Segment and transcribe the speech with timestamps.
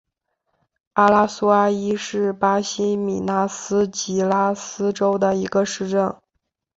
[0.93, 6.17] 阿拉苏阿伊是巴西米纳斯吉拉斯州的一个市镇。